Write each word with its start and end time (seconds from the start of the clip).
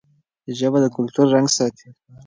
ژبه 0.57 0.77
د 0.81 0.85
کلتور 0.95 1.25
رنګ 1.35 1.47
ساتي. 1.57 1.87